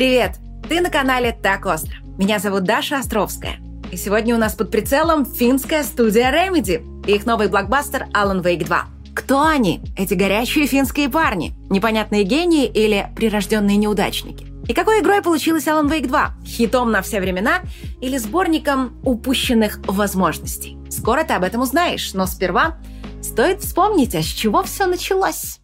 Привет! 0.00 0.36
Ты 0.66 0.80
на 0.80 0.88
канале 0.88 1.30
«Так 1.30 1.66
остро». 1.66 1.92
Меня 2.16 2.38
зовут 2.38 2.64
Даша 2.64 3.00
Островская. 3.00 3.56
И 3.92 3.98
сегодня 3.98 4.34
у 4.34 4.38
нас 4.38 4.54
под 4.54 4.70
прицелом 4.70 5.26
финская 5.26 5.82
студия 5.82 6.32
Remedy 6.32 6.82
и 7.06 7.16
их 7.16 7.26
новый 7.26 7.48
блокбастер 7.48 8.06
Alan 8.14 8.42
Wake 8.42 8.64
2. 8.64 8.84
Кто 9.14 9.42
они, 9.42 9.82
эти 9.98 10.14
горячие 10.14 10.66
финские 10.66 11.10
парни? 11.10 11.54
Непонятные 11.68 12.22
гении 12.22 12.64
или 12.64 13.10
прирожденные 13.14 13.76
неудачники? 13.76 14.46
И 14.66 14.72
какой 14.72 15.00
игрой 15.00 15.20
получилась 15.20 15.66
Alan 15.66 15.90
Wake 15.90 16.06
2? 16.06 16.36
Хитом 16.46 16.92
на 16.92 17.02
все 17.02 17.20
времена 17.20 17.60
или 18.00 18.16
сборником 18.16 18.98
упущенных 19.02 19.80
возможностей? 19.86 20.78
Скоро 20.88 21.24
ты 21.24 21.34
об 21.34 21.44
этом 21.44 21.60
узнаешь, 21.60 22.14
но 22.14 22.24
сперва 22.24 22.78
стоит 23.20 23.60
вспомнить, 23.60 24.14
а 24.14 24.22
с 24.22 24.26
чего 24.26 24.62
все 24.62 24.86
началось. 24.86 25.60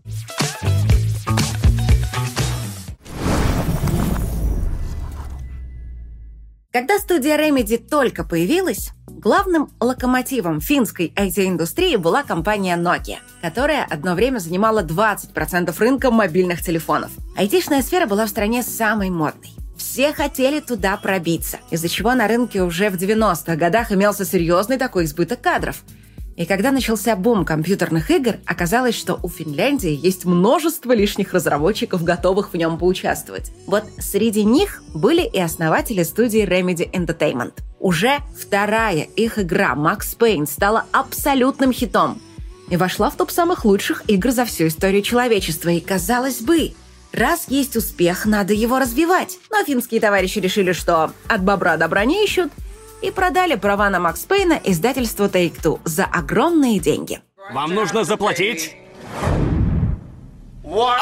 Когда 6.77 6.99
студия 6.99 7.39
Remedy 7.39 7.79
только 7.79 8.23
появилась, 8.23 8.91
главным 9.07 9.71
локомотивом 9.81 10.61
финской 10.61 11.11
IT-индустрии 11.17 11.97
была 11.97 12.23
компания 12.23 12.77
Nokia, 12.77 13.17
которая 13.41 13.87
одно 13.89 14.15
время 14.15 14.41
занимала 14.41 14.83
20% 14.83 15.75
рынка 15.79 16.11
мобильных 16.11 16.61
телефонов. 16.61 17.13
Айтишная 17.35 17.81
сфера 17.81 18.05
была 18.05 18.27
в 18.27 18.29
стране 18.29 18.63
самой 18.63 19.09
модной. 19.09 19.53
Все 19.79 20.13
хотели 20.13 20.61
туда 20.61 20.99
пробиться, 20.99 21.61
из-за 21.71 21.89
чего 21.89 22.13
на 22.13 22.29
рынке 22.29 22.61
уже 22.61 22.91
в 22.91 22.97
90-х 22.97 23.57
годах 23.57 23.91
имелся 23.91 24.27
серьезный 24.27 24.77
такой 24.77 25.07
избыток 25.07 25.41
кадров– 25.41 25.83
и 26.37 26.45
когда 26.45 26.71
начался 26.71 27.17
бум 27.17 27.47
компьютерных 27.47 28.11
игр, 28.11 28.37
оказалось, 28.45 28.95
что 28.95 29.19
у 29.23 29.29
Финляндии 29.29 29.99
есть 30.01 30.27
множество 30.27 30.93
лишних 30.93 31.33
разработчиков, 31.33 32.05
готовых 32.05 32.53
в 32.53 32.57
нем 32.57 32.79
поучаствовать. 32.79 33.53
Вот 33.67 33.85
среди 33.99 34.45
них 34.45 34.83
были 34.93 35.23
и 35.23 35.41
основатели 35.41 36.03
студии 36.03 36.47
Remedy 36.47 36.91
Entertainment. 36.91 37.55
Уже 37.81 38.19
вторая 38.39 39.03
их 39.17 39.39
игра 39.39 39.75
Max 39.75 40.17
Payne 40.19 40.47
стала 40.47 40.85
абсолютным 40.93 41.73
хитом 41.73 42.21
и 42.69 42.77
вошла 42.77 43.09
в 43.09 43.17
топ 43.17 43.31
самых 43.31 43.65
лучших 43.65 44.03
игр 44.07 44.31
за 44.31 44.45
всю 44.45 44.67
историю 44.67 45.03
человечества. 45.03 45.71
И 45.71 45.81
казалось 45.81 46.43
бы, 46.43 46.73
раз 47.13 47.47
есть 47.49 47.77
успех, 47.77 48.27
надо 48.27 48.53
его 48.53 48.79
развивать. 48.79 49.39
Но 49.51 49.65
финские 49.65 50.03
товарищи 50.03 50.39
решили, 50.39 50.73
что 50.73 51.13
от 51.29 51.43
бобра 51.43 51.79
добра 51.79 52.05
не 52.05 52.23
ищут– 52.25 52.53
и 53.03 53.11
продали 53.11 53.57
права 53.57 53.91
на 53.91 54.01
Макс 54.01 54.25
Пейна 54.25 54.61
издательству 54.65 55.27
Take-Two 55.27 55.81
за 55.85 56.05
огромные 56.05 56.79
деньги. 56.79 57.21
Вам 57.53 57.75
нужно 57.75 58.05
заплатить 58.05 58.77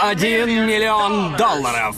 один 0.02 0.66
миллион 0.66 1.36
долларов. 1.36 1.96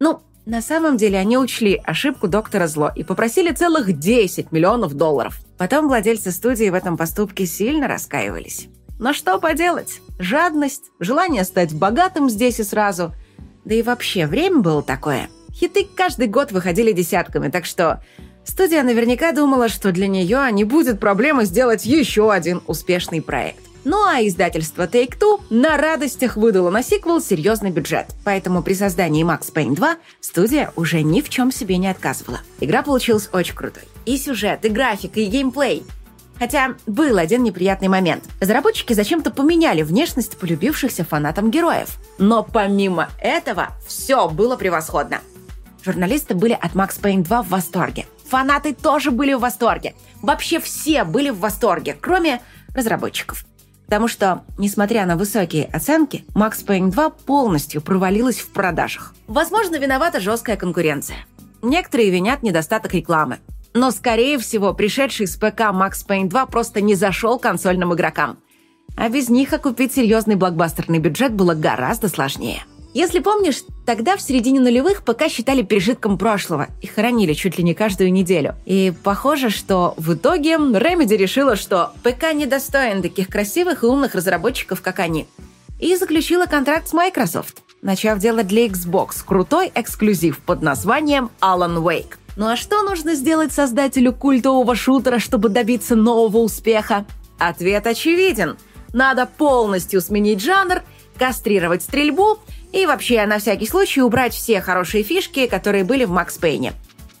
Ну, 0.00 0.20
на 0.46 0.62
самом 0.62 0.96
деле 0.96 1.18
они 1.18 1.38
учли 1.38 1.80
ошибку 1.84 2.26
доктора 2.26 2.66
Зло 2.66 2.90
и 2.94 3.04
попросили 3.04 3.52
целых 3.52 3.98
10 3.98 4.50
миллионов 4.50 4.94
долларов. 4.94 5.38
Потом 5.58 5.86
владельцы 5.86 6.32
студии 6.32 6.68
в 6.70 6.74
этом 6.74 6.96
поступке 6.96 7.46
сильно 7.46 7.86
раскаивались. 7.86 8.68
Но 8.98 9.12
что 9.12 9.38
поделать? 9.38 10.00
Жадность, 10.18 10.90
желание 10.98 11.44
стать 11.44 11.72
богатым 11.72 12.28
здесь 12.28 12.58
и 12.58 12.64
сразу. 12.64 13.12
Да 13.64 13.74
и 13.74 13.82
вообще, 13.82 14.26
время 14.26 14.58
было 14.58 14.82
такое– 14.82 15.28
Хиты 15.60 15.86
каждый 15.94 16.26
год 16.26 16.52
выходили 16.52 16.92
десятками, 16.92 17.48
так 17.48 17.66
что 17.66 18.02
студия 18.44 18.82
наверняка 18.82 19.32
думала, 19.32 19.68
что 19.68 19.92
для 19.92 20.06
нее 20.06 20.50
не 20.52 20.64
будет 20.64 20.98
проблемы 20.98 21.44
сделать 21.44 21.84
еще 21.84 22.32
один 22.32 22.62
успешный 22.66 23.20
проект. 23.20 23.60
Ну 23.84 24.02
а 24.06 24.22
издательство 24.22 24.86
Take-Two 24.86 25.42
на 25.50 25.76
радостях 25.76 26.36
выдало 26.36 26.70
на 26.70 26.82
сиквел 26.82 27.20
серьезный 27.20 27.70
бюджет. 27.70 28.06
Поэтому 28.24 28.62
при 28.62 28.72
создании 28.72 29.24
Max 29.24 29.52
Payne 29.52 29.74
2 29.74 29.96
студия 30.20 30.72
уже 30.76 31.02
ни 31.02 31.20
в 31.20 31.28
чем 31.28 31.52
себе 31.52 31.76
не 31.76 31.88
отказывала. 31.88 32.40
Игра 32.60 32.82
получилась 32.82 33.28
очень 33.32 33.54
крутой. 33.54 33.82
И 34.06 34.16
сюжет, 34.16 34.64
и 34.64 34.70
графика, 34.70 35.20
и 35.20 35.26
геймплей. 35.26 35.84
Хотя 36.38 36.76
был 36.86 37.18
один 37.18 37.42
неприятный 37.42 37.88
момент. 37.88 38.24
Разработчики 38.40 38.94
зачем-то 38.94 39.30
поменяли 39.30 39.82
внешность 39.82 40.38
полюбившихся 40.38 41.04
фанатам 41.04 41.50
героев. 41.50 41.98
Но 42.18 42.42
помимо 42.42 43.10
этого, 43.20 43.68
все 43.86 44.26
было 44.30 44.56
превосходно. 44.56 45.20
Журналисты 45.82 46.34
были 46.34 46.52
от 46.52 46.72
Max 46.72 47.00
Payne 47.00 47.22
2 47.22 47.42
в 47.42 47.48
восторге. 47.48 48.06
Фанаты 48.28 48.74
тоже 48.74 49.10
были 49.10 49.32
в 49.32 49.40
восторге. 49.40 49.94
Вообще 50.22 50.60
все 50.60 51.04
были 51.04 51.30
в 51.30 51.38
восторге, 51.40 51.96
кроме 52.00 52.40
разработчиков. 52.74 53.44
Потому 53.86 54.06
что, 54.06 54.44
несмотря 54.56 55.04
на 55.04 55.16
высокие 55.16 55.64
оценки, 55.64 56.24
Max 56.34 56.64
Payne 56.64 56.90
2 56.90 57.10
полностью 57.10 57.82
провалилась 57.82 58.38
в 58.38 58.50
продажах. 58.50 59.14
Возможно, 59.26 59.76
виновата 59.76 60.20
жесткая 60.20 60.56
конкуренция. 60.56 61.26
Некоторые 61.62 62.10
винят 62.10 62.42
недостаток 62.42 62.94
рекламы. 62.94 63.40
Но, 63.74 63.90
скорее 63.90 64.38
всего, 64.38 64.74
пришедший 64.74 65.26
с 65.26 65.36
ПК 65.36 65.60
Max 65.72 66.06
Payne 66.06 66.28
2 66.28 66.46
просто 66.46 66.80
не 66.80 66.94
зашел 66.94 67.38
консольным 67.38 67.92
игрокам. 67.94 68.38
А 68.96 69.08
без 69.08 69.28
них 69.28 69.52
окупить 69.52 69.92
серьезный 69.92 70.36
блокбастерный 70.36 70.98
бюджет 70.98 71.32
было 71.32 71.54
гораздо 71.54 72.08
сложнее. 72.08 72.62
Если 72.92 73.20
помнишь, 73.20 73.62
тогда 73.86 74.16
в 74.16 74.20
середине 74.20 74.58
нулевых 74.58 75.04
ПК 75.04 75.28
считали 75.28 75.62
пережитком 75.62 76.18
прошлого 76.18 76.68
и 76.82 76.88
хоронили 76.88 77.34
чуть 77.34 77.56
ли 77.56 77.62
не 77.62 77.72
каждую 77.72 78.12
неделю. 78.12 78.56
И 78.66 78.92
похоже, 79.04 79.50
что 79.50 79.94
в 79.96 80.14
итоге 80.14 80.54
Remedy 80.54 81.16
решила, 81.16 81.54
что 81.54 81.92
ПК 82.02 82.34
недостоин 82.34 83.00
таких 83.00 83.28
красивых 83.28 83.84
и 83.84 83.86
умных 83.86 84.16
разработчиков, 84.16 84.82
как 84.82 84.98
они. 84.98 85.28
И 85.78 85.94
заключила 85.96 86.46
контракт 86.46 86.88
с 86.88 86.92
Microsoft, 86.92 87.62
начав 87.80 88.18
делать 88.18 88.48
для 88.48 88.66
Xbox 88.66 89.24
крутой 89.24 89.70
эксклюзив 89.74 90.40
под 90.40 90.60
названием 90.60 91.30
Alan 91.40 91.80
Wake. 91.82 92.14
Ну 92.36 92.48
а 92.48 92.56
что 92.56 92.82
нужно 92.82 93.14
сделать 93.14 93.52
создателю 93.52 94.12
культового 94.12 94.74
шутера, 94.74 95.20
чтобы 95.20 95.48
добиться 95.48 95.94
нового 95.94 96.38
успеха? 96.38 97.06
Ответ 97.38 97.86
очевиден. 97.86 98.56
Надо 98.92 99.26
полностью 99.26 100.00
сменить 100.00 100.40
жанр, 100.40 100.82
кастрировать 101.20 101.82
стрельбу– 101.82 102.38
и 102.72 102.86
вообще, 102.86 103.26
на 103.26 103.38
всякий 103.38 103.66
случай, 103.66 104.00
убрать 104.00 104.32
все 104.32 104.60
хорошие 104.60 105.02
фишки, 105.02 105.46
которые 105.46 105.84
были 105.84 106.04
в 106.04 106.10
Макс 106.10 106.38
Пейне. 106.38 106.72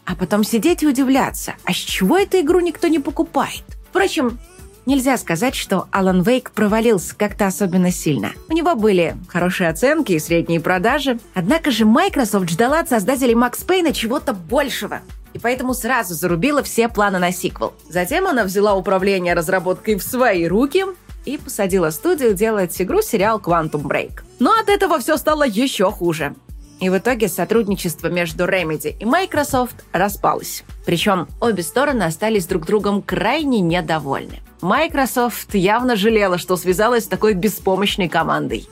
А 0.04 0.14
потом 0.14 0.44
сидеть 0.44 0.82
и 0.82 0.86
удивляться, 0.86 1.54
а 1.64 1.72
с 1.72 1.76
чего 1.76 2.18
эту 2.18 2.40
игру 2.40 2.60
никто 2.60 2.88
не 2.88 3.00
покупает? 3.00 3.64
Впрочем, 3.88 4.38
нельзя 4.86 5.16
сказать, 5.16 5.56
что 5.56 5.88
Алан 5.90 6.22
Вейк 6.22 6.52
провалился 6.52 7.16
как-то 7.16 7.46
особенно 7.46 7.90
сильно. 7.90 8.32
У 8.48 8.52
него 8.52 8.76
были 8.76 9.16
хорошие 9.28 9.68
оценки 9.68 10.12
и 10.12 10.18
средние 10.20 10.60
продажи. 10.60 11.18
Однако 11.34 11.70
же 11.70 11.84
Microsoft 11.84 12.48
ждала 12.48 12.80
от 12.80 12.88
создателей 12.88 13.34
Макс 13.34 13.62
Пейна 13.62 13.92
чего-то 13.92 14.32
большего. 14.32 15.00
И 15.32 15.38
поэтому 15.38 15.74
сразу 15.74 16.14
зарубила 16.14 16.62
все 16.62 16.88
планы 16.88 17.18
на 17.18 17.32
сиквел. 17.32 17.74
Затем 17.88 18.26
она 18.26 18.44
взяла 18.44 18.74
управление 18.74 19.34
разработкой 19.34 19.96
в 19.96 20.02
свои 20.02 20.46
руки 20.46 20.84
и 21.24 21.38
посадила 21.38 21.90
студию 21.90 22.34
делать 22.34 22.80
игру-сериал 22.80 23.38
Quantum 23.38 23.82
Break. 23.82 24.22
Но 24.38 24.52
от 24.52 24.68
этого 24.68 24.98
все 24.98 25.16
стало 25.16 25.46
еще 25.46 25.90
хуже. 25.90 26.34
И 26.80 26.88
в 26.88 26.96
итоге 26.96 27.28
сотрудничество 27.28 28.08
между 28.08 28.44
Remedy 28.44 28.96
и 28.98 29.04
Microsoft 29.04 29.84
распалось. 29.92 30.64
Причем 30.86 31.28
обе 31.38 31.62
стороны 31.62 32.04
остались 32.04 32.46
друг 32.46 32.64
другом 32.64 33.02
крайне 33.02 33.60
недовольны. 33.60 34.40
Microsoft 34.62 35.54
явно 35.54 35.94
жалела, 35.94 36.38
что 36.38 36.56
связалась 36.56 37.04
с 37.04 37.08
такой 37.08 37.34
беспомощной 37.34 38.08
командой. 38.08 38.66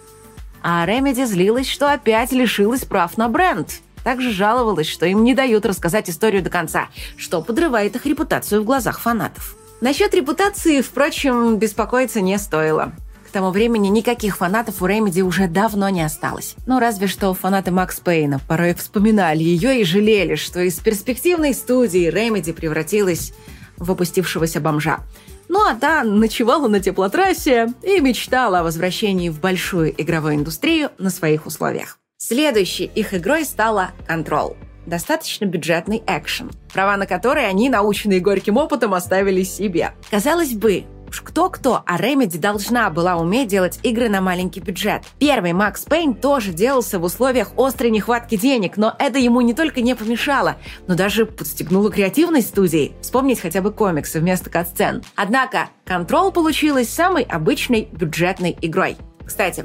А 0.62 0.86
Remedy 0.86 1.26
злилась, 1.26 1.68
что 1.68 1.92
опять 1.92 2.32
лишилась 2.32 2.84
прав 2.84 3.18
на 3.18 3.28
бренд. 3.28 3.80
Также 4.04 4.32
жаловалась, 4.32 4.88
что 4.88 5.04
им 5.04 5.22
не 5.22 5.34
дают 5.34 5.66
рассказать 5.66 6.08
историю 6.08 6.42
до 6.42 6.48
конца, 6.48 6.88
что 7.18 7.42
подрывает 7.42 7.94
их 7.94 8.06
репутацию 8.06 8.62
в 8.62 8.64
глазах 8.64 9.00
фанатов. 9.00 9.57
Насчет 9.80 10.12
репутации, 10.12 10.80
впрочем, 10.80 11.56
беспокоиться 11.56 12.20
не 12.20 12.36
стоило. 12.38 12.92
К 13.28 13.30
тому 13.30 13.50
времени 13.50 13.88
никаких 13.88 14.38
фанатов 14.38 14.82
у 14.82 14.86
Remedy 14.86 15.20
уже 15.20 15.46
давно 15.46 15.88
не 15.90 16.02
осталось. 16.02 16.56
Ну, 16.66 16.80
разве 16.80 17.06
что 17.06 17.32
фанаты 17.32 17.70
Max 17.70 18.00
Payne 18.00 18.34
а 18.34 18.40
порой 18.40 18.74
вспоминали 18.74 19.44
ее 19.44 19.80
и 19.80 19.84
жалели, 19.84 20.34
что 20.34 20.60
из 20.60 20.80
перспективной 20.80 21.54
студии 21.54 22.10
Remedy 22.10 22.52
превратилась 22.52 23.32
в 23.76 23.92
опустившегося 23.92 24.60
бомжа. 24.60 25.00
Ну 25.48 25.60
а 25.64 25.74
та 25.74 26.02
ночевала 26.02 26.66
на 26.66 26.80
теплотрассе 26.80 27.72
и 27.82 28.00
мечтала 28.00 28.60
о 28.60 28.62
возвращении 28.64 29.28
в 29.28 29.40
большую 29.40 29.94
игровую 30.00 30.34
индустрию 30.34 30.90
на 30.98 31.10
своих 31.10 31.46
условиях. 31.46 31.98
Следующей 32.16 32.86
их 32.86 33.14
игрой 33.14 33.44
стала 33.44 33.90
Control– 34.08 34.56
достаточно 34.86 35.44
бюджетный 35.44 36.02
экшен, 36.06 36.50
права 36.72 36.96
на 36.96 37.06
который 37.06 37.48
они, 37.48 37.68
наученные 37.68 38.20
горьким 38.20 38.56
опытом, 38.56 38.94
оставили 38.94 39.42
себе. 39.42 39.92
Казалось 40.10 40.54
бы, 40.54 40.84
Уж 41.08 41.22
кто-кто, 41.22 41.82
а 41.86 41.98
Remedy 41.98 42.38
должна 42.38 42.90
была 42.90 43.16
уметь 43.16 43.48
делать 43.48 43.80
игры 43.82 44.10
на 44.10 44.20
маленький 44.20 44.60
бюджет. 44.60 45.02
Первый 45.18 45.54
Max 45.54 45.82
Payne 45.84 46.14
тоже 46.14 46.52
делался 46.52 46.98
в 46.98 47.04
условиях 47.04 47.52
острой 47.56 47.90
нехватки 47.90 48.36
денег, 48.36 48.76
но 48.76 48.94
это 48.98 49.18
ему 49.18 49.40
не 49.40 49.54
только 49.54 49.80
не 49.80 49.96
помешало, 49.96 50.56
но 50.86 50.94
даже 50.94 51.24
подстегнуло 51.24 51.90
креативность 51.90 52.48
студии. 52.48 52.92
Вспомнить 53.00 53.40
хотя 53.40 53.62
бы 53.62 53.72
комиксы 53.72 54.20
вместо 54.20 54.50
катсцен. 54.50 55.02
Однако, 55.16 55.70
Control 55.86 56.30
получилась 56.30 56.90
самой 56.90 57.22
обычной 57.22 57.88
бюджетной 57.90 58.58
игрой. 58.60 58.98
Кстати, 59.24 59.64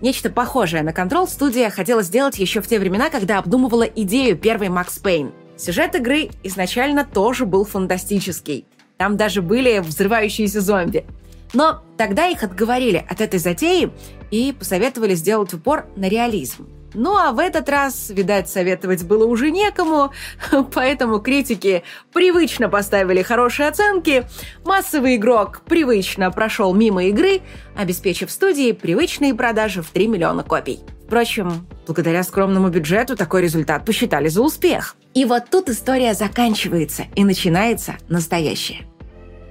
Нечто 0.00 0.30
похожее 0.30 0.82
на 0.84 0.90
Control 0.90 1.26
студия 1.28 1.70
хотела 1.70 2.02
сделать 2.02 2.38
еще 2.38 2.60
в 2.60 2.68
те 2.68 2.78
времена, 2.78 3.10
когда 3.10 3.38
обдумывала 3.38 3.82
идею 3.82 4.36
первой 4.36 4.68
Макс 4.68 4.98
Пейн. 4.98 5.32
Сюжет 5.56 5.96
игры 5.96 6.30
изначально 6.44 7.04
тоже 7.04 7.46
был 7.46 7.64
фантастический. 7.64 8.66
Там 8.96 9.16
даже 9.16 9.42
были 9.42 9.80
взрывающиеся 9.80 10.60
зомби. 10.60 11.04
Но 11.52 11.82
тогда 11.96 12.26
их 12.26 12.44
отговорили 12.44 13.04
от 13.08 13.20
этой 13.20 13.40
затеи 13.40 13.90
и 14.30 14.54
посоветовали 14.56 15.14
сделать 15.14 15.52
упор 15.52 15.86
на 15.96 16.08
реализм. 16.08 16.68
Ну 16.94 17.16
а 17.16 17.32
в 17.32 17.38
этот 17.38 17.68
раз, 17.68 18.10
видать, 18.10 18.48
советовать 18.48 19.04
было 19.04 19.26
уже 19.26 19.50
некому, 19.50 20.12
поэтому 20.72 21.20
критики 21.20 21.82
привычно 22.12 22.68
поставили 22.68 23.22
хорошие 23.22 23.68
оценки, 23.68 24.26
массовый 24.64 25.16
игрок 25.16 25.62
привычно 25.66 26.30
прошел 26.30 26.74
мимо 26.74 27.04
игры, 27.04 27.42
обеспечив 27.76 28.30
студии 28.30 28.72
привычные 28.72 29.34
продажи 29.34 29.82
в 29.82 29.90
3 29.90 30.06
миллиона 30.08 30.42
копий. 30.42 30.80
Впрочем, 31.06 31.66
благодаря 31.86 32.22
скромному 32.22 32.68
бюджету 32.68 33.16
такой 33.16 33.42
результат 33.42 33.84
посчитали 33.84 34.28
за 34.28 34.42
успех. 34.42 34.94
И 35.14 35.24
вот 35.24 35.44
тут 35.50 35.70
история 35.70 36.14
заканчивается 36.14 37.04
и 37.14 37.24
начинается 37.24 37.96
настоящее. 38.08 38.86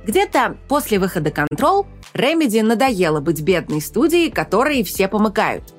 Где-то 0.06 0.56
после 0.70 1.00
выхода 1.00 1.32
Control 1.32 1.86
Remedy 2.14 2.62
надоело 2.64 3.22
быть 3.22 3.42
бедной 3.42 3.82
студией, 3.82 4.32
которой 4.32 4.84
все 4.84 5.08
помыкают– 5.08 5.64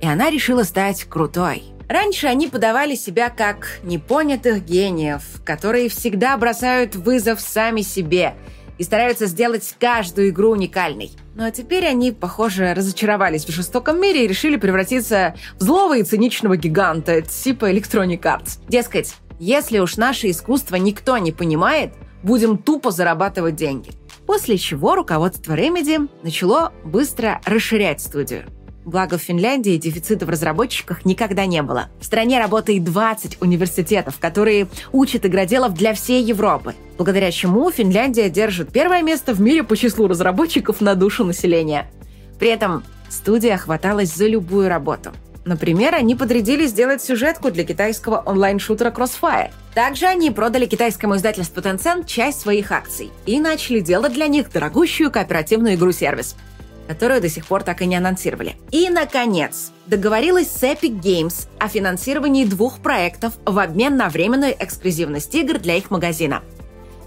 и 0.00 0.06
она 0.06 0.30
решила 0.30 0.62
стать 0.62 1.04
крутой. 1.04 1.64
Раньше 1.88 2.28
они 2.28 2.46
подавали 2.46 2.94
себя 2.94 3.30
как 3.30 3.80
непонятых 3.82 4.64
гениев, 4.64 5.22
которые 5.44 5.88
всегда 5.88 6.36
бросают 6.36 6.94
вызов 6.94 7.40
сами 7.40 7.80
себе 7.80 8.34
и 8.78 8.84
стараются 8.84 9.26
сделать 9.26 9.74
каждую 9.78 10.30
игру 10.30 10.50
уникальной. 10.50 11.10
Ну 11.34 11.44
а 11.44 11.50
теперь 11.50 11.86
они, 11.86 12.12
похоже, 12.12 12.74
разочаровались 12.74 13.44
в 13.44 13.50
жестоком 13.50 14.00
мире 14.00 14.24
и 14.24 14.28
решили 14.28 14.56
превратиться 14.56 15.34
в 15.58 15.62
злого 15.62 15.98
и 15.98 16.04
циничного 16.04 16.56
гиганта 16.56 17.22
типа 17.22 17.72
Electronic 17.72 18.22
Arts. 18.22 18.60
Дескать, 18.68 19.16
если 19.40 19.80
уж 19.80 19.96
наше 19.96 20.30
искусство 20.30 20.76
никто 20.76 21.18
не 21.18 21.32
понимает, 21.32 21.92
будем 22.22 22.56
тупо 22.56 22.90
зарабатывать 22.90 23.56
деньги. 23.56 23.90
После 24.26 24.58
чего 24.58 24.94
руководство 24.94 25.54
Remedy 25.54 26.08
начало 26.22 26.72
быстро 26.84 27.40
расширять 27.44 28.00
студию. 28.00 28.44
Благо 28.84 29.18
в 29.18 29.22
Финляндии 29.22 29.76
дефицита 29.76 30.24
в 30.24 30.30
разработчиках 30.30 31.04
никогда 31.04 31.44
не 31.44 31.62
было. 31.62 31.88
В 32.00 32.04
стране 32.04 32.38
работает 32.38 32.82
20 32.82 33.42
университетов, 33.42 34.18
которые 34.18 34.68
учат 34.90 35.26
игроделов 35.26 35.74
для 35.74 35.92
всей 35.92 36.24
Европы, 36.24 36.74
благодаря 36.96 37.30
чему 37.30 37.70
Финляндия 37.70 38.30
держит 38.30 38.72
первое 38.72 39.02
место 39.02 39.34
в 39.34 39.40
мире 39.40 39.64
по 39.64 39.76
числу 39.76 40.08
разработчиков 40.08 40.80
на 40.80 40.94
душу 40.94 41.24
населения. 41.24 41.90
При 42.38 42.48
этом 42.48 42.82
студия 43.10 43.58
хваталась 43.58 44.14
за 44.14 44.26
любую 44.26 44.68
работу. 44.68 45.10
Например, 45.44 45.94
они 45.94 46.14
подрядили 46.14 46.66
сделать 46.66 47.02
сюжетку 47.02 47.50
для 47.50 47.64
китайского 47.64 48.22
онлайн-шутера 48.24 48.90
Crossfire. 48.90 49.50
Также 49.74 50.06
они 50.06 50.30
продали 50.30 50.66
китайскому 50.66 51.16
издательству 51.16 51.60
Tencent 51.62 52.06
часть 52.06 52.40
своих 52.40 52.72
акций 52.72 53.10
и 53.26 53.40
начали 53.40 53.80
делать 53.80 54.14
для 54.14 54.26
них 54.26 54.50
дорогущую 54.50 55.10
кооперативную 55.10 55.74
игру-сервис– 55.74 56.34
которую 56.88 57.20
до 57.20 57.28
сих 57.28 57.46
пор 57.46 57.62
так 57.62 57.82
и 57.82 57.86
не 57.86 57.96
анонсировали. 57.96 58.56
И, 58.70 58.88
наконец, 58.88 59.72
договорилась 59.86 60.50
с 60.50 60.62
Epic 60.62 61.00
Games 61.00 61.48
о 61.58 61.68
финансировании 61.68 62.44
двух 62.44 62.80
проектов 62.80 63.34
в 63.44 63.58
обмен 63.58 63.96
на 63.96 64.08
временную 64.08 64.54
эксклюзивность 64.58 65.34
игр 65.34 65.58
для 65.58 65.76
их 65.76 65.90
магазина. 65.90 66.42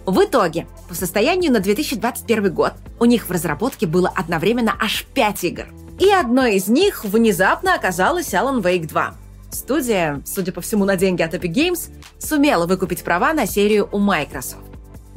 В 0.06 0.24
итоге, 0.24 0.68
по 0.90 0.96
состоянию 0.96 1.52
на 1.52 1.60
2021 1.60 2.54
год, 2.54 2.74
у 3.00 3.06
них 3.06 3.28
в 3.28 3.32
разработке 3.32 3.88
было 3.88 4.12
одновременно 4.14 4.76
аж 4.80 5.06
5 5.14 5.44
игр. 5.46 5.66
И 6.00 6.10
одной 6.10 6.56
из 6.56 6.68
них 6.68 7.06
внезапно 7.06 7.76
оказалась 7.76 8.34
Alan 8.34 8.62
Wake 8.62 8.88
2. 8.88 9.16
Студия, 9.52 10.22
судя 10.26 10.52
по 10.52 10.62
всему 10.62 10.84
на 10.84 10.98
деньги 10.98 11.22
от 11.22 11.34
Epic 11.36 11.54
Games, 11.54 11.90
сумела 12.18 12.66
выкупить 12.66 13.04
права 13.04 13.34
на 13.34 13.46
серию 13.46 13.88
у 13.92 14.00
Microsoft. 14.00 14.73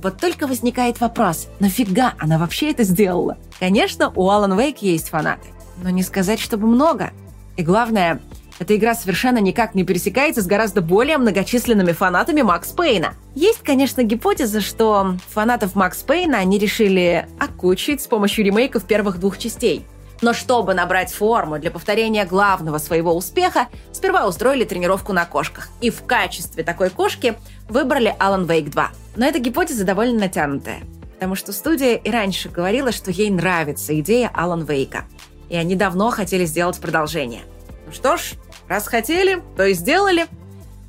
Вот 0.07 0.21
только 0.21 0.47
возникает 0.47 1.01
вопрос, 1.01 1.49
нафига 1.59 2.15
она 2.21 2.39
вообще 2.39 2.71
это 2.71 2.85
сделала? 2.85 3.39
Конечно, 3.59 4.13
у 4.15 4.31
Alan 4.31 4.57
Wake 4.57 4.79
есть 4.83 5.09
фанаты, 5.09 5.49
но 5.83 5.91
не 5.91 6.05
сказать, 6.05 6.39
чтобы 6.39 6.69
много. 6.69 7.11
И 7.57 7.65
главное, 7.65 8.21
эта 8.61 8.77
игра 8.77 8.95
совершенно 8.95 9.39
никак 9.39 9.75
не 9.75 9.83
пересекается 9.83 10.43
с 10.43 10.47
гораздо 10.47 10.81
более 10.81 11.19
многочисленными 11.19 11.91
фанатами 11.91 12.43
Макс 12.43 12.71
Пейна. 12.71 13.15
Есть, 13.35 13.65
конечно, 13.65 14.05
гипотеза, 14.05 14.61
что 14.61 15.17
фанатов 15.29 15.75
Макс 15.75 16.01
Пейна 16.05 16.39
они 16.39 16.61
решили 16.61 17.27
окучить 17.41 18.01
с 18.01 18.07
помощью 18.07 18.45
ремейков 18.45 18.85
первых 18.85 19.19
двух 19.19 19.39
частей. 19.39 19.85
Но 20.23 20.35
чтобы 20.35 20.75
набрать 20.75 21.13
форму 21.13 21.59
для 21.59 21.73
повторения 21.73 22.25
главного 22.25 22.79
своего 22.79 23.13
успеха, 23.13 23.67
сперва 23.91 24.29
устроили 24.29 24.63
тренировку 24.63 25.13
на 25.13 25.25
кошках. 25.25 25.69
И 25.81 25.91
в 25.91 26.05
качестве 26.05 26.63
такой 26.63 26.91
кошки 26.91 27.37
выбрали 27.69 28.15
Alan 28.21 28.47
Wake 28.47 28.71
2. 28.71 28.91
Но 29.17 29.25
эта 29.25 29.39
гипотеза 29.39 29.85
довольно 29.85 30.21
натянутая, 30.21 30.81
потому 31.15 31.35
что 31.35 31.53
студия 31.53 31.97
и 31.97 32.11
раньше 32.11 32.51
говорила, 32.51 32.93
что 32.93 33.11
ей 33.11 33.31
нравится 33.31 33.99
идея 34.01 34.31
Алан 34.35 34.65
Вейка, 34.65 35.05
и 35.49 35.57
они 35.57 35.75
давно 35.75 36.11
хотели 36.11 36.45
сделать 36.45 36.79
продолжение. 36.79 37.43
Ну 37.87 37.93
что 37.93 38.19
ж, 38.19 38.35
раз 38.69 38.87
хотели, 38.87 39.43
то 39.57 39.65
и 39.65 39.73
сделали. 39.73 40.27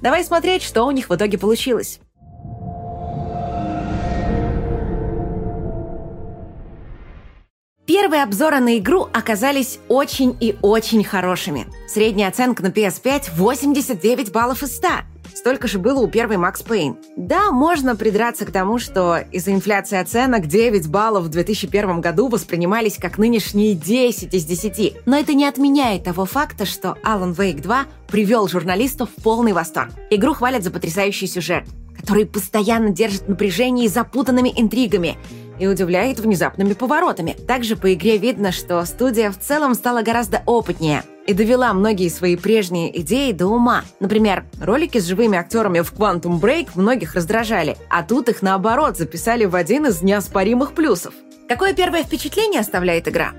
Давай 0.01 0.25
смотреть, 0.25 0.61
что 0.61 0.83
у 0.83 0.91
них 0.91 1.09
в 1.09 1.15
итоге 1.15 1.37
получилось. 1.37 1.99
Первые 7.85 8.23
обзоры 8.23 8.59
на 8.59 8.77
игру 8.77 9.07
оказались 9.13 9.79
очень 9.87 10.35
и 10.41 10.57
очень 10.61 11.05
хорошими. 11.05 11.67
Средняя 11.87 12.27
оценка 12.27 12.61
на 12.61 12.67
PS5– 12.67 13.31
89 13.35 14.33
баллов 14.33 14.61
из 14.61 14.75
100. 14.75 14.87
Столько 15.33 15.67
же 15.67 15.79
было 15.79 15.99
у 15.99 16.07
первой 16.07 16.37
Макс 16.37 16.61
Пейн. 16.61 16.97
Да, 17.15 17.51
можно 17.51 17.95
придраться 17.95 18.45
к 18.45 18.51
тому, 18.51 18.79
что 18.79 19.17
из-за 19.31 19.53
инфляции 19.53 19.97
оценок 19.97 20.47
9 20.47 20.87
баллов 20.87 21.25
в 21.25 21.29
2001 21.29 22.01
году 22.01 22.27
воспринимались 22.27 22.97
как 22.97 23.17
нынешние 23.17 23.73
10 23.73 24.33
из 24.33 24.45
10. 24.45 25.05
Но 25.05 25.17
это 25.17 25.33
не 25.33 25.45
отменяет 25.45 26.03
того 26.03 26.25
факта, 26.25 26.65
что 26.65 26.97
Alan 27.03 27.35
Wake 27.35 27.61
2 27.61 27.85
привел 28.07 28.47
журналистов 28.47 29.09
в 29.15 29.21
полный 29.21 29.53
восторг. 29.53 29.91
Игру 30.09 30.33
хвалят 30.33 30.63
за 30.63 30.71
потрясающий 30.71 31.27
сюжет, 31.27 31.65
который 31.97 32.25
постоянно 32.25 32.89
держит 32.89 33.27
напряжение 33.27 33.89
запутанными 33.89 34.53
интригами– 34.55 35.17
и 35.59 35.67
удивляет 35.67 36.19
внезапными 36.19 36.73
поворотами. 36.73 37.35
Также 37.47 37.75
по 37.75 37.93
игре 37.93 38.17
видно, 38.17 38.51
что 38.51 38.83
студия 38.85 39.31
в 39.31 39.39
целом 39.39 39.73
стала 39.73 40.01
гораздо 40.01 40.43
опытнее 40.45 41.03
и 41.27 41.33
довела 41.33 41.73
многие 41.73 42.09
свои 42.09 42.35
прежние 42.35 42.99
идеи 43.01 43.33
до 43.33 43.47
ума. 43.47 43.83
Например, 43.99 44.45
ролики 44.59 44.97
с 44.97 45.05
живыми 45.05 45.37
актерами 45.37 45.81
в 45.81 45.93
Quantum 45.93 46.39
Break 46.39 46.69
многих 46.75 47.13
раздражали, 47.13 47.77
а 47.89 48.01
тут 48.01 48.29
их 48.29 48.41
наоборот 48.41 48.97
записали 48.97 49.45
в 49.45 49.55
один 49.55 49.85
из 49.85 50.01
неоспоримых 50.01 50.73
плюсов. 50.73 51.13
Какое 51.47 51.73
первое 51.73 52.03
впечатление 52.03 52.61
оставляет 52.61 53.07
игра? 53.07 53.33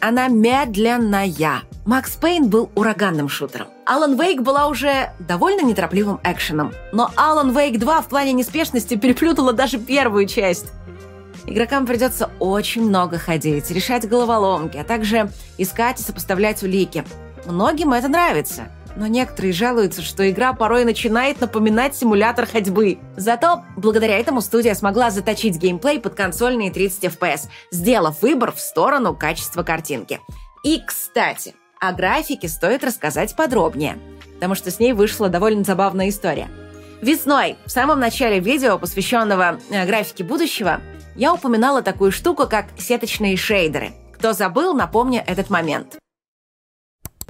Она 0.00 0.28
медленная. 0.28 1.62
Макс 1.84 2.16
Пейн 2.16 2.48
был 2.48 2.70
ураганным 2.74 3.28
шутером. 3.28 3.68
Алан 3.86 4.20
Вейк 4.20 4.42
была 4.42 4.68
уже 4.68 5.10
довольно 5.18 5.62
неторопливым 5.62 6.20
экшеном. 6.22 6.72
Но 6.92 7.10
Алан 7.16 7.56
Вейк 7.56 7.78
2 7.78 8.02
в 8.02 8.08
плане 8.08 8.32
неспешности 8.32 8.94
переплютала 8.94 9.52
даже 9.52 9.78
первую 9.78 10.26
часть. 10.26 10.66
Игрокам 11.46 11.86
придется 11.86 12.30
очень 12.38 12.82
много 12.82 13.16
ходить, 13.18 13.70
решать 13.70 14.06
головоломки, 14.06 14.76
а 14.76 14.84
также 14.84 15.30
искать 15.56 15.98
и 15.98 16.02
сопоставлять 16.02 16.62
улики. 16.62 17.04
Многим 17.46 17.92
это 17.92 18.08
нравится, 18.08 18.68
но 18.96 19.06
некоторые 19.06 19.52
жалуются, 19.52 20.02
что 20.02 20.28
игра 20.28 20.52
порой 20.52 20.84
начинает 20.84 21.40
напоминать 21.40 21.94
симулятор 21.94 22.46
ходьбы. 22.46 22.98
Зато 23.16 23.62
благодаря 23.76 24.18
этому 24.18 24.40
студия 24.40 24.74
смогла 24.74 25.10
заточить 25.10 25.56
геймплей 25.56 26.00
под 26.00 26.14
консольные 26.14 26.70
30 26.70 27.04
FPS, 27.04 27.48
сделав 27.70 28.22
выбор 28.22 28.52
в 28.52 28.60
сторону 28.60 29.14
качества 29.14 29.62
картинки. 29.62 30.20
И, 30.64 30.82
кстати, 30.84 31.54
о 31.80 31.92
графике 31.92 32.48
стоит 32.48 32.82
рассказать 32.82 33.36
подробнее, 33.36 33.98
потому 34.34 34.54
что 34.54 34.70
с 34.70 34.80
ней 34.80 34.92
вышла 34.92 35.28
довольно 35.28 35.62
забавная 35.62 36.08
история. 36.08 36.48
Весной, 37.00 37.56
в 37.64 37.70
самом 37.70 38.00
начале 38.00 38.40
видео, 38.40 38.76
посвященного 38.76 39.60
э, 39.70 39.86
графике 39.86 40.24
будущего, 40.24 40.80
я 41.14 41.32
упоминала 41.32 41.82
такую 41.82 42.10
штуку, 42.10 42.48
как 42.48 42.66
сеточные 42.76 43.36
шейдеры. 43.36 43.92
Кто 44.12 44.32
забыл, 44.32 44.74
напомню 44.74 45.22
этот 45.24 45.48
момент. 45.48 45.98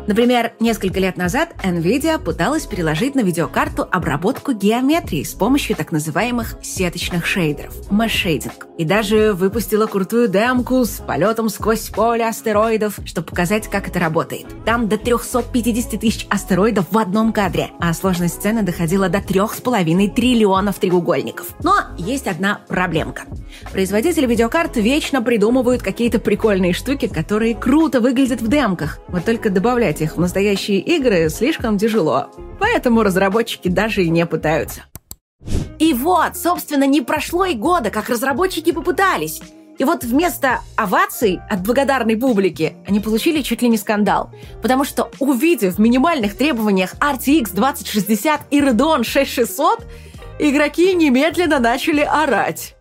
Например, 0.07 0.53
несколько 0.61 1.01
лет 1.01 1.17
назад 1.17 1.55
NVIDIA 1.63 2.19
пыталась 2.19 2.67
переложить 2.67 3.15
на 3.15 3.21
видеокарту 3.21 3.87
обработку 3.91 4.53
геометрии 4.53 5.23
с 5.23 5.35
помощью 5.35 5.77
так 5.77 5.93
называемых 5.93 6.55
сеточных 6.63 7.27
шейдеров– 7.27 7.75
mesh-shading. 7.91 8.53
И 8.79 8.85
даже 8.85 9.33
выпустила 9.35 9.87
крутую 9.87 10.29
демку 10.29 10.85
с 10.85 11.03
полетом 11.05 11.49
сквозь 11.49 11.89
поле 11.89 12.27
астероидов, 12.27 13.01
чтобы 13.05 13.27
показать, 13.27 13.69
как 13.69 13.89
это 13.89 13.99
работает. 13.99 14.47
Там 14.65 14.89
до 14.89 14.97
350 14.97 16.01
тысяч 16.01 16.27
астероидов 16.31 16.87
в 16.91 16.97
одном 16.97 17.33
кадре, 17.33 17.71
а 17.81 17.93
сложность 17.93 18.35
сцены 18.35 18.63
доходила 18.63 19.09
до 19.09 19.19
3,5 19.19 20.15
триллионов 20.15 20.79
треугольников. 20.79 21.49
Но 21.63 21.81
есть 21.99 22.27
одна 22.27 22.61
проблемка. 22.69 23.25
Производители 23.73 24.27
видеокарт 24.27 24.77
вечно 24.77 25.23
придумывают 25.23 25.83
какие-то 25.83 26.19
прикольные 26.19 26.73
штуки, 26.73 27.09
которые 27.09 27.55
круто 27.55 28.01
выглядят 28.01 28.41
в 28.41 28.49
демках. 28.49 29.01
Вот 29.09 29.25
только 29.25 29.51
добавлять 29.89 30.01
их 30.03 30.17
в 30.17 30.21
настоящие 30.21 30.81
игры 30.81 31.29
слишком 31.31 31.79
тяжело. 31.79 32.31
Поэтому 32.61 33.03
разработчики 33.03 33.69
даже 33.69 34.03
и 34.03 34.11
не 34.11 34.27
пытаются. 34.27 34.83
И 35.79 35.95
вот, 35.95 36.37
собственно, 36.37 36.85
не 36.85 37.01
прошло 37.01 37.47
и 37.47 37.55
года, 37.55 37.91
как 37.91 38.09
разработчики 38.09 38.73
попытались. 38.73 39.41
И 39.79 39.85
вот 39.85 40.03
вместо 40.05 40.61
оваций 40.77 41.41
от 41.49 41.63
благодарной 41.63 42.17
публики 42.17 42.75
они 42.87 43.01
получили 43.01 43.43
чуть 43.43 43.63
ли 43.63 43.69
не 43.69 43.79
скандал. 43.79 44.31
Потому 44.61 44.85
что, 44.85 45.11
увидев 45.21 45.77
в 45.77 45.81
минимальных 45.81 46.37
требованиях 46.37 46.95
RTX 46.95 47.55
2060 47.55 48.41
и 48.51 48.61
Radeon 48.61 49.05
6600, 49.05 49.87
игроки 50.41 50.95
немедленно 50.95 51.61
начали 51.61 52.01
орать. 52.01 52.75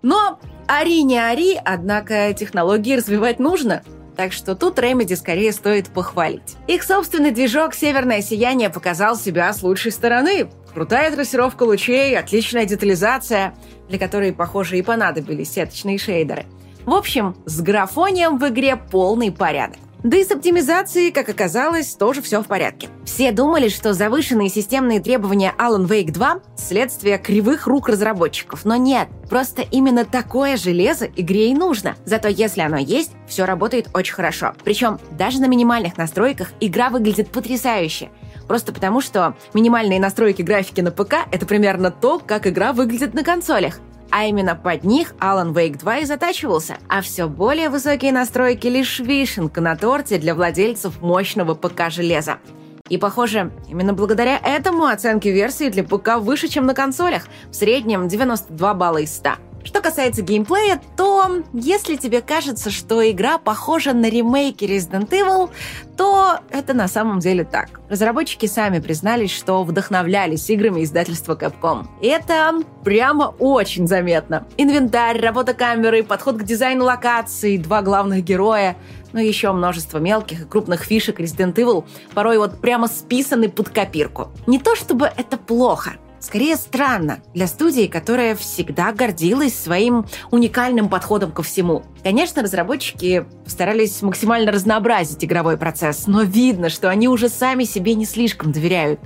Но 0.00 0.38
ори 0.68 1.02
не 1.02 1.18
ори, 1.18 1.58
однако 1.64 2.32
технологии 2.34 2.96
развивать 2.96 3.40
нужно. 3.40 3.82
Так 4.16 4.32
что 4.32 4.54
тут 4.54 4.78
Remedy 4.78 5.16
скорее 5.16 5.52
стоит 5.52 5.88
похвалить. 5.88 6.56
Их 6.66 6.82
собственный 6.82 7.30
движок 7.30 7.74
«Северное 7.74 8.20
сияние» 8.20 8.68
показал 8.68 9.16
себя 9.16 9.52
с 9.52 9.62
лучшей 9.62 9.92
стороны. 9.92 10.50
Крутая 10.74 11.10
трассировка 11.10 11.62
лучей, 11.62 12.18
отличная 12.18 12.66
детализация, 12.66 13.54
для 13.88 13.98
которой, 13.98 14.32
похоже, 14.32 14.78
и 14.78 14.82
понадобились 14.82 15.52
сеточные 15.52 15.98
шейдеры. 15.98 16.46
В 16.84 16.94
общем, 16.94 17.36
с 17.46 17.60
графонием 17.60 18.38
в 18.38 18.48
игре 18.48 18.76
полный 18.76 19.30
порядок. 19.30 19.78
Да 20.04 20.16
и 20.16 20.24
с 20.24 20.30
оптимизацией, 20.30 21.10
как 21.10 21.28
оказалось, 21.28 21.94
тоже 21.94 22.22
все 22.22 22.40
в 22.40 22.46
порядке. 22.46 22.88
Все 23.04 23.32
думали, 23.32 23.68
что 23.68 23.94
завышенные 23.94 24.48
системные 24.48 25.00
требования 25.00 25.52
Alan 25.58 25.88
Wake 25.88 26.12
2– 26.12 26.40
следствие 26.56 27.18
кривых 27.18 27.66
рук 27.66 27.88
разработчиков, 27.88 28.64
но 28.64 28.76
нет. 28.76 29.08
Просто 29.28 29.62
именно 29.62 30.04
такое 30.04 30.56
железо 30.56 31.06
игре 31.16 31.50
и 31.50 31.54
нужно. 31.54 31.96
Зато 32.04 32.28
если 32.28 32.60
оно 32.60 32.76
есть, 32.76 33.10
все 33.26 33.44
работает 33.44 33.88
очень 33.92 34.14
хорошо. 34.14 34.54
Причем 34.62 35.00
даже 35.18 35.40
на 35.40 35.46
минимальных 35.46 35.96
настройках 35.96 36.52
игра 36.60 36.90
выглядит 36.90 37.30
потрясающе. 37.30 38.10
Просто 38.46 38.72
потому, 38.72 39.00
что 39.00 39.36
минимальные 39.52 39.98
настройки 39.98 40.42
графики 40.42 40.80
на 40.80 40.92
ПК– 40.92 41.14
это 41.32 41.44
примерно 41.44 41.90
то, 41.90 42.20
как 42.24 42.46
игра 42.46 42.72
выглядит 42.72 43.14
на 43.14 43.24
консолях. 43.24 43.80
А 44.10 44.24
именно 44.24 44.56
под 44.56 44.84
них 44.84 45.14
Alan 45.20 45.52
Wake 45.52 45.78
2 45.78 45.98
и 45.98 46.04
затачивался. 46.04 46.78
А 46.88 47.02
все 47.02 47.28
более 47.28 47.68
высокие 47.68 48.12
настройки 48.12 48.66
лишь 48.66 49.00
вишенка 49.00 49.60
на 49.60 49.76
торте 49.76 50.18
для 50.18 50.34
владельцев 50.34 51.00
мощного 51.00 51.54
ПК-железа. 51.54 52.38
И, 52.88 52.96
похоже, 52.96 53.52
именно 53.68 53.92
благодаря 53.92 54.38
этому 54.38 54.86
оценки 54.86 55.28
версии 55.28 55.68
для 55.68 55.84
ПК 55.84 56.16
выше, 56.18 56.48
чем 56.48 56.64
на 56.66 56.74
консолях, 56.74 57.24
в 57.50 57.54
среднем 57.54 58.08
92 58.08 58.74
балла 58.74 58.98
из 58.98 59.14
100. 59.14 59.47
Что 59.68 59.82
касается 59.82 60.22
геймплея, 60.22 60.80
то 60.96 61.42
если 61.52 61.96
тебе 61.96 62.22
кажется, 62.22 62.70
что 62.70 63.06
игра 63.10 63.36
похожа 63.36 63.92
на 63.92 64.08
ремейки 64.08 64.64
Resident 64.64 65.10
Evil, 65.10 65.50
то 65.94 66.38
это 66.48 66.72
на 66.72 66.88
самом 66.88 67.18
деле 67.18 67.44
так. 67.44 67.82
Разработчики 67.90 68.46
сами 68.46 68.78
признались, 68.78 69.30
что 69.30 69.62
вдохновлялись 69.64 70.48
играми 70.48 70.82
издательства 70.82 71.34
Capcom. 71.34 71.84
И 72.00 72.06
это 72.06 72.54
прямо 72.82 73.34
очень 73.38 73.86
заметно. 73.86 74.46
Инвентарь, 74.56 75.20
работа 75.20 75.52
камеры, 75.52 76.02
подход 76.02 76.38
к 76.38 76.44
дизайну 76.44 76.86
локаций, 76.86 77.58
два 77.58 77.82
главных 77.82 78.24
героя— 78.24 78.74
но 79.12 79.20
еще 79.20 79.52
множество 79.52 79.98
мелких 79.98 80.42
и 80.42 80.44
крупных 80.44 80.84
фишек 80.84 81.18
Resident 81.20 81.54
Evil 81.54 81.86
порой 82.14 82.38
вот 82.38 82.60
прямо 82.60 82.88
списаны 82.88 83.48
под 83.48 83.70
копирку. 83.70 84.28
Не 84.46 84.58
то 84.58 84.76
чтобы 84.76 85.06
это 85.16 85.38
плохо, 85.38 85.94
Скорее 86.20 86.56
странно 86.56 87.20
для 87.34 87.46
студии, 87.46 87.86
которая 87.86 88.34
всегда 88.34 88.92
гордилась 88.92 89.58
своим 89.58 90.06
уникальным 90.30 90.88
подходом 90.88 91.32
ко 91.32 91.42
всему. 91.42 91.84
Конечно, 92.02 92.42
разработчики 92.42 93.24
постарались 93.44 94.02
максимально 94.02 94.50
разнообразить 94.50 95.24
игровой 95.24 95.56
процесс, 95.56 96.06
но 96.06 96.22
видно, 96.22 96.68
что 96.68 96.90
они 96.90 97.08
уже 97.08 97.28
сами 97.28 97.64
себе 97.64 97.94
не 97.94 98.04
слишком 98.04 98.52
доверяют 98.52 99.00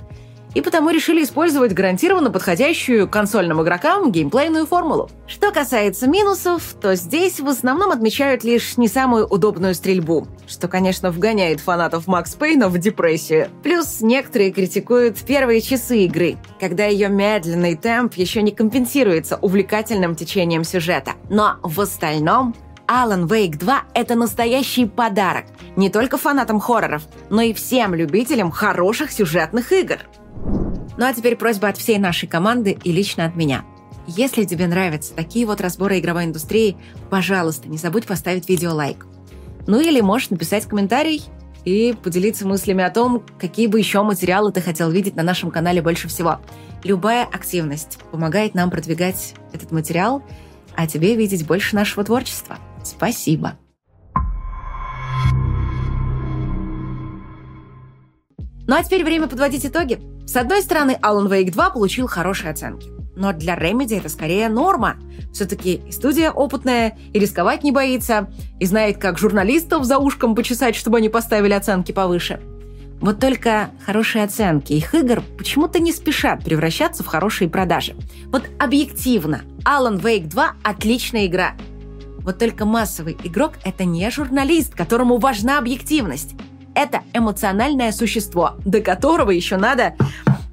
и 0.53 0.61
потому 0.61 0.89
решили 0.89 1.23
использовать 1.23 1.73
гарантированно 1.73 2.29
подходящую 2.29 3.07
консольным 3.07 3.61
игрокам 3.61 4.11
геймплейную 4.11 4.65
формулу. 4.65 5.09
Что 5.27 5.51
касается 5.51 6.07
минусов, 6.07 6.75
то 6.79 6.95
здесь 6.95 7.39
в 7.39 7.47
основном 7.47 7.91
отмечают 7.91 8.43
лишь 8.43 8.77
не 8.77 8.87
самую 8.87 9.27
удобную 9.27 9.75
стрельбу, 9.75 10.27
что, 10.47 10.67
конечно, 10.67 11.11
вгоняет 11.11 11.59
фанатов 11.59 12.07
Макс 12.07 12.35
Пейна 12.35 12.69
в 12.69 12.77
депрессию. 12.77 13.49
Плюс 13.63 14.01
некоторые 14.01 14.51
критикуют 14.51 15.17
первые 15.19 15.61
часы 15.61 16.05
игры, 16.05 16.37
когда 16.59 16.85
ее 16.85 17.09
медленный 17.09 17.75
темп 17.75 18.13
еще 18.15 18.41
не 18.41 18.51
компенсируется 18.51 19.37
увлекательным 19.37 20.15
течением 20.15 20.63
сюжета. 20.63 21.13
Но 21.29 21.57
в 21.63 21.81
остальном 21.81 22.55
Alan 22.87 23.27
Wake 23.27 23.57
2— 23.57 23.83
это 23.93 24.15
настоящий 24.15 24.85
подарок 24.85 25.45
не 25.75 25.89
только 25.89 26.17
фанатам 26.17 26.59
хорроров, 26.59 27.03
но 27.29 27.41
и 27.41 27.53
всем 27.53 27.95
любителям 27.95 28.51
хороших 28.51 29.11
сюжетных 29.11 29.71
игр. 29.71 29.97
Ну 30.97 31.05
а 31.05 31.13
теперь 31.13 31.35
просьба 31.35 31.69
от 31.69 31.77
всей 31.77 31.97
нашей 31.97 32.27
команды 32.27 32.77
и 32.83 32.91
лично 32.91 33.25
от 33.25 33.35
меня. 33.35 33.65
Если 34.05 34.43
тебе 34.43 34.67
нравятся 34.67 35.13
такие 35.13 35.45
вот 35.45 35.61
разборы 35.61 35.99
игровой 35.99 36.25
индустрии, 36.25 36.77
пожалуйста, 37.09 37.69
не 37.69 37.77
забудь 37.77 38.05
поставить 38.05 38.49
видео 38.49 38.73
лайк. 38.73 39.05
Ну 39.65 39.79
или 39.79 40.01
можешь 40.01 40.29
написать 40.29 40.65
комментарий 40.65 41.23
и 41.63 41.95
поделиться 42.03 42.45
мыслями 42.45 42.83
о 42.83 42.89
том, 42.89 43.23
какие 43.39 43.67
бы 43.67 43.79
еще 43.79 44.03
материалы 44.03 44.51
ты 44.51 44.61
хотел 44.61 44.91
видеть 44.91 45.15
на 45.15 45.23
нашем 45.23 45.51
канале 45.51 45.81
больше 45.81 46.09
всего. 46.09 46.39
Любая 46.83 47.23
активность 47.23 47.97
помогает 48.11 48.55
нам 48.55 48.69
продвигать 48.69 49.35
этот 49.53 49.71
материал, 49.71 50.21
а 50.75 50.85
тебе 50.85 51.15
видеть 51.15 51.47
больше 51.47 51.75
нашего 51.75 52.03
творчества. 52.03 52.57
Спасибо. 52.83 53.57
Ну 58.65 58.75
а 58.75 58.83
теперь 58.83 59.03
время 59.05 59.27
подводить 59.27 59.65
итоги. 59.65 59.99
С 60.25 60.35
одной 60.35 60.61
стороны, 60.61 60.97
Alan 61.01 61.27
Wake 61.27 61.51
2 61.51 61.69
получил 61.71 62.07
хорошие 62.07 62.51
оценки. 62.51 62.89
Но 63.15 63.33
для 63.33 63.55
Remedy 63.55 63.97
это 63.97 64.09
скорее 64.09 64.49
норма. 64.49 64.95
Все-таки 65.31 65.81
студия 65.91 66.31
опытная 66.31 66.97
и 67.13 67.19
рисковать 67.19 67.63
не 67.63 67.71
боится, 67.71 68.29
и 68.59 68.65
знает, 68.65 68.97
как 68.97 69.19
журналистов 69.19 69.85
за 69.85 69.97
ушком 69.97 70.35
почесать, 70.35 70.75
чтобы 70.75 70.97
они 70.97 71.09
поставили 71.09 71.53
оценки 71.53 71.91
повыше. 71.91 72.39
Вот 73.01 73.19
только 73.19 73.71
хорошие 73.85 74.23
оценки 74.23 74.73
их 74.73 74.95
игр 74.95 75.21
почему-то 75.37 75.79
не 75.79 75.91
спешат 75.91 76.43
превращаться 76.43 77.03
в 77.03 77.07
хорошие 77.07 77.49
продажи. 77.49 77.95
Вот 78.27 78.43
объективно, 78.59 79.41
Alan 79.65 79.99
Wake 80.01 80.27
2– 80.27 80.53
отличная 80.63 81.25
игра. 81.25 81.53
Вот 82.19 82.39
только 82.39 82.63
массовый 82.63 83.17
игрок– 83.23 83.55
это 83.65 83.83
не 83.83 84.09
журналист, 84.09 84.73
которому 84.73 85.17
важна 85.17 85.59
объективность. 85.59 86.35
Это 86.75 87.01
эмоциональное 87.13 87.91
существо, 87.91 88.55
до 88.65 88.81
которого 88.81 89.31
еще 89.31 89.57
надо 89.57 89.95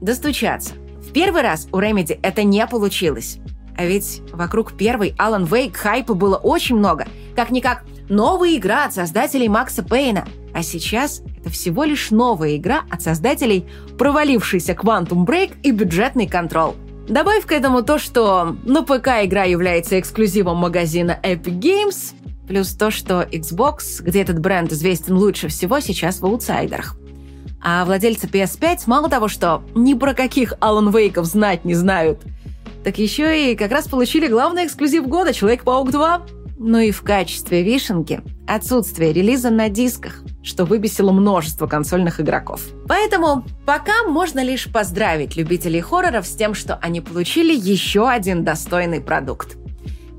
достучаться. 0.01 0.75
В 1.07 1.13
первый 1.13 1.43
раз 1.43 1.67
у 1.73 1.79
Remedy 1.79 2.19
это 2.23 2.43
не 2.43 2.67
получилось. 2.67 3.39
А 3.77 3.85
ведь 3.85 4.21
вокруг 4.33 4.77
первой 4.77 5.15
Alan 5.19 5.49
Wake 5.49 5.75
хайпа 5.75 6.15
было 6.15 6.37
очень 6.37 6.77
много. 6.77 7.07
Как-никак 7.35 7.85
новая 8.09 8.57
игра 8.57 8.85
от 8.85 8.93
создателей 8.93 9.49
Макса 9.49 9.83
Пейна. 9.83 10.27
А 10.53 10.63
сейчас 10.63 11.23
это 11.41 11.49
всего 11.49 11.85
лишь 11.85 12.11
новая 12.11 12.57
игра 12.57 12.83
от 12.91 13.01
создателей 13.03 13.67
провалившейся 13.99 14.73
Quantum 14.73 15.25
Break 15.25 15.55
и 15.63 15.71
бюджетный 15.71 16.27
контрол. 16.27 16.77
Добавь 17.09 17.47
к 17.47 17.53
этому 17.53 17.83
то, 17.83 17.99
что 17.99 18.57
на 18.65 18.83
ПК 18.83 19.25
игра 19.25 19.45
является 19.45 19.99
эксклюзивом 19.99 20.59
магазина 20.59 21.19
Epic 21.23 21.59
Games, 21.59 22.15
Плюс 22.51 22.73
то, 22.73 22.91
что 22.91 23.23
Xbox, 23.23 24.03
где 24.03 24.23
этот 24.23 24.41
бренд 24.41 24.73
известен 24.73 25.17
лучше 25.17 25.47
всего, 25.47 25.79
сейчас 25.79 26.19
в 26.19 26.27
аутсайдерах. 26.27 26.97
А 27.63 27.85
владельцы 27.85 28.27
PS5 28.27 28.81
мало 28.87 29.09
того, 29.09 29.29
что 29.29 29.63
ни 29.77 29.95
про 29.95 30.15
каких 30.15 30.55
Алан 30.59 30.91
Вейков 30.91 31.27
знать 31.27 31.65
не 31.65 31.75
знают, 31.75 32.19
так 32.83 32.99
еще 32.99 33.53
и 33.53 33.55
как 33.55 33.71
раз 33.71 33.87
получили 33.87 34.27
главный 34.27 34.67
эксклюзив 34.67 35.07
года 35.07 35.33
«Человек-паук 35.33 35.91
2». 35.91 36.23
Ну 36.59 36.79
и 36.81 36.91
в 36.91 37.03
качестве 37.03 37.63
вишенки 37.63 38.21
отсутствие 38.49 39.13
релиза 39.13 39.51
на 39.51 39.69
дисках, 39.69 40.25
что 40.43 40.65
выбесило 40.65 41.13
множество 41.13 41.69
консольных 41.69 42.21
игроков. 42.21 42.63
Поэтому 42.89 43.45
пока 43.65 44.03
можно 44.09 44.43
лишь 44.43 44.67
поздравить 44.73 45.37
любителей 45.37 45.83
хорроров 45.83 46.27
с 46.27 46.35
тем, 46.35 46.55
что 46.55 46.75
они 46.83 47.01
получили 47.01 47.55
еще 47.55 48.09
один 48.09 48.43
достойный 48.43 49.01
продукт. 49.01 49.57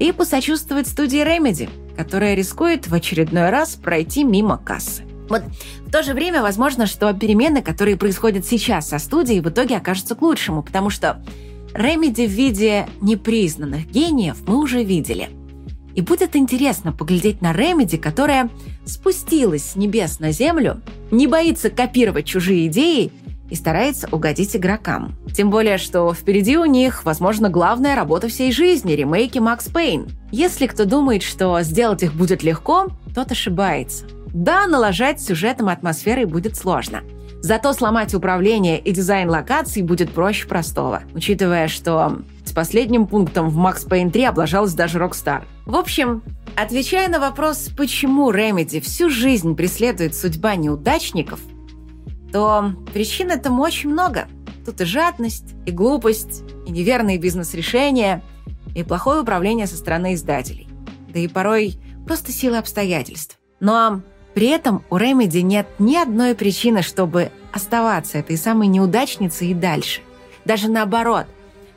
И 0.02 0.12
посочувствовать 0.12 0.88
студии 0.88 1.20
Remedy, 1.20 1.70
которая 1.96 2.34
рискует 2.34 2.88
в 2.88 2.94
очередной 2.94 3.52
раз 3.52 3.76
пройти 3.76 4.24
мимо 4.24 4.58
кассы. 4.58 5.04
Вот 5.30 5.44
в 5.86 5.92
то 5.92 6.02
же 6.02 6.16
время 6.16 6.42
возможно, 6.42 6.88
что 6.88 7.14
перемены, 7.14 7.62
которые 7.62 7.98
происходят 7.98 8.44
сейчас 8.44 8.90
со 8.90 8.98
студией, 8.98 9.42
в 9.42 9.50
итоге 9.50 9.78
окажутся 9.78 10.16
к 10.16 10.22
лучшему, 10.24 10.64
потому 10.64 10.90
что 10.90 11.24
Remedy 11.76 12.26
в 12.26 12.32
виде 12.32 12.88
непризнанных 13.00 13.92
гениев 13.92 14.38
мы 14.48 14.58
уже 14.58 14.84
видели. 14.84 15.30
И 15.94 16.02
будет 16.02 16.36
интересно 16.36 16.92
поглядеть 16.92 17.42
на 17.42 17.52
Remedy, 17.52 18.00
которая 18.00 18.50
спустилась 18.86 19.72
с 19.72 19.76
небес 19.76 20.20
на 20.20 20.32
землю, 20.32 20.82
не 21.12 21.28
боится 21.28 21.70
копировать 21.70 22.26
чужие 22.26 22.66
идеи 22.68 23.12
и 23.52 23.56
старается 23.56 24.08
угодить 24.12 24.56
игрокам. 24.56 25.16
Тем 25.36 25.52
более, 25.52 25.78
что 25.78 26.12
впереди 26.14 26.58
у 26.58 26.66
них, 26.66 27.04
возможно, 27.04 27.50
главная 27.50 27.96
работа 27.96 28.30
всей 28.30 28.52
жизни– 28.52 28.94
ремейки 28.94 29.38
Макс 29.38 29.68
Пейн. 29.68 30.10
Если 30.32 30.66
кто 30.66 30.86
думает, 30.86 31.22
что 31.22 31.62
сделать 31.62 32.02
их 32.02 32.14
будет 32.14 32.42
легко, 32.44 32.88
тот 33.14 33.32
ошибается. 33.32 34.06
Да, 34.34 34.66
налажать 34.68 35.22
сюжетом 35.22 35.68
атмосферой 35.68 36.26
будет 36.26 36.56
сложно. 36.56 37.02
Зато 37.42 37.74
сломать 37.74 38.14
управление 38.14 38.80
и 38.80 38.92
дизайн 38.92 39.30
локаций 39.30 39.82
будет 39.82 40.12
проще 40.12 40.48
простого, 40.48 41.02
учитывая, 41.14 41.68
что 41.68 42.20
с 42.46 42.54
последним 42.54 43.06
пунктом 43.06 43.50
в 43.50 43.58
Max 43.60 43.88
Payne 43.88 44.12
3 44.12 44.26
облажалась 44.26 44.74
даже 44.74 45.00
Rockstar. 45.00 45.44
В 45.66 45.76
общем, 45.76 46.24
отвечая 46.56 47.10
на 47.10 47.20
вопрос, 47.20 47.70
почему 47.76 48.32
Remedy 48.32 48.80
всю 48.80 49.10
жизнь 49.10 49.56
преследует 49.56 50.16
судьба 50.16 50.56
неудачников, 50.56 51.40
то 52.32 52.74
причин 52.94 53.32
этому 53.32 53.62
очень 53.62 53.90
много. 53.90 54.28
Тут 54.66 54.82
и 54.82 54.86
жадность, 54.86 55.56
и 55.66 55.72
глупость, 55.72 56.44
и 56.66 56.72
неверные 56.72 57.18
бизнес-решения, 57.18 58.24
и 58.76 58.84
плохое 58.84 59.22
управление 59.22 59.68
со 59.68 59.76
стороны 59.76 60.14
издателей. 60.14 60.68
Да 61.10 61.20
и 61.20 61.28
порой 61.28 61.78
просто 62.06 62.32
сила 62.32 62.60
обстоятельств. 62.60 63.38
Но 63.60 64.02
при 64.34 64.48
этом 64.48 64.84
у 64.90 64.98
Ремеди 64.98 65.40
нет 65.40 65.68
ни 65.80 65.96
одной 65.96 66.36
причины, 66.36 66.82
чтобы 66.82 67.32
оставаться 67.52 68.18
этой 68.18 68.38
самой 68.38 68.68
неудачницей 68.68 69.50
и 69.50 69.54
дальше. 69.54 70.02
Даже 70.46 70.70
наоборот, 70.70 71.26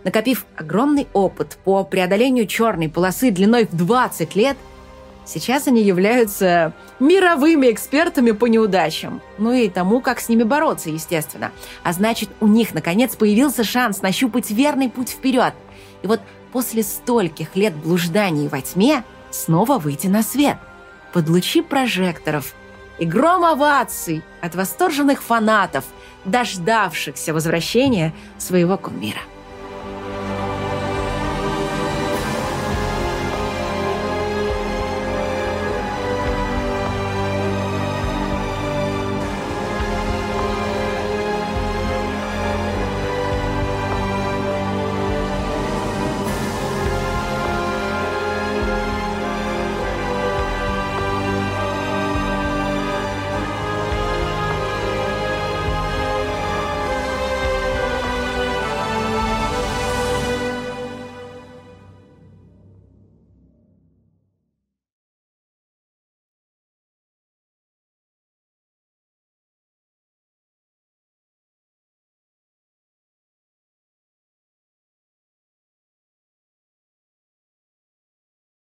накопив 0.05 0.47
огромный 0.57 1.09
опыт 1.13 1.59
по 1.65 1.85
преодолению 1.85 2.47
черной 2.47 2.89
полосы 2.89 3.31
длиной 3.31 3.67
в 3.67 3.77
20 3.77 4.37
лет, 4.37 4.57
сейчас 5.25 5.67
они 5.67 5.83
являются 5.83 6.73
мировыми 7.01 7.71
экспертами 7.71 8.33
по 8.33 8.47
неудачам. 8.47 9.21
Ну 9.39 9.53
и 9.53 9.69
тому, 9.69 10.01
как 10.01 10.21
с 10.21 10.29
ними 10.29 10.43
бороться, 10.43 10.91
естественно. 10.91 11.53
А 11.83 11.93
значит, 11.93 12.31
у 12.41 12.47
них, 12.47 12.75
наконец, 12.75 13.17
появился 13.17 13.65
шанс 13.65 14.03
нащупать 14.03 14.51
верный 14.51 14.89
путь 14.89 15.11
вперед. 15.11 15.55
И 16.03 16.07
вот 16.07 16.21
после 16.53 16.83
стольких 16.83 17.57
лет 17.57 17.75
блужданий 17.75 18.49
во 18.49 18.61
тьме 18.61 19.05
снова 19.31 19.79
выйти 19.79 20.07
на 20.07 20.23
свет– 20.23 20.59
под 21.15 21.29
лучи 21.29 21.63
прожекторов 21.63 22.55
и 22.99 23.07
гром 23.07 23.45
оваций 23.45 24.23
от 24.43 24.57
восторженных 24.57 25.23
фанатов, 25.23 25.85
дождавшихся 26.25 27.33
возвращения 27.33 28.13
своего 28.37 28.77
кумира. 28.77 29.21